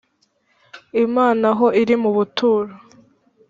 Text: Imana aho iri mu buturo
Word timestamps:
Imana 1.05 1.45
aho 1.53 1.67
iri 1.81 1.95
mu 2.03 2.09
buturo 2.17 2.73